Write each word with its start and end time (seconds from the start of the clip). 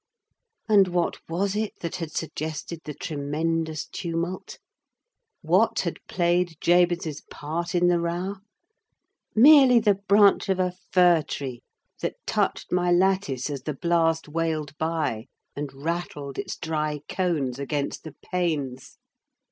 And 0.67 0.87
what 0.87 1.19
was 1.29 1.55
it 1.55 1.73
that 1.81 1.97
had 1.97 2.09
suggested 2.11 2.79
the 2.85 2.93
tremendous 2.95 3.85
tumult? 3.85 4.57
What 5.43 5.81
had 5.81 5.99
played 6.07 6.57
Jabez's 6.59 7.21
part 7.29 7.75
in 7.75 7.85
the 7.85 7.99
row? 7.99 8.37
Merely 9.35 9.77
the 9.79 9.93
branch 9.93 10.49
of 10.49 10.59
a 10.59 10.73
fir 10.91 11.21
tree 11.21 11.61
that 12.01 12.15
touched 12.25 12.71
my 12.71 12.91
lattice 12.91 13.47
as 13.47 13.61
the 13.61 13.75
blast 13.75 14.27
wailed 14.27 14.75
by, 14.79 15.27
and 15.55 15.71
rattled 15.71 16.39
its 16.39 16.55
dry 16.57 17.01
cones 17.07 17.59
against 17.59 18.03
the 18.03 18.15
panes! 18.31 18.97